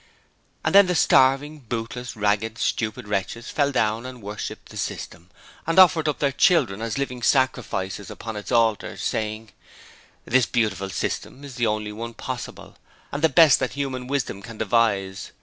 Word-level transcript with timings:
And 0.65 0.73
then 0.73 0.87
the 0.87 0.95
starving, 0.95 1.59
bootless, 1.69 2.15
ragged, 2.15 2.57
stupid 2.57 3.07
wretches 3.07 3.51
fell 3.51 3.71
down 3.71 4.03
and 4.07 4.19
worshipped 4.23 4.69
the 4.69 4.77
System, 4.77 5.29
and 5.67 5.77
offered 5.77 6.07
up 6.07 6.17
their 6.17 6.31
children 6.31 6.81
as 6.81 6.97
living 6.97 7.21
sacrifices 7.21 8.09
upon 8.09 8.35
its 8.35 8.51
altars, 8.51 9.03
saying: 9.03 9.51
'This 10.25 10.47
beautiful 10.47 10.89
System 10.89 11.43
is 11.43 11.53
the 11.53 11.67
only 11.67 11.91
one 11.91 12.15
possible, 12.15 12.77
and 13.11 13.21
the 13.23 13.29
best 13.29 13.59
that 13.59 13.73
human 13.73 14.07
wisdom 14.07 14.41
can 14.41 14.57
devise. 14.57 15.33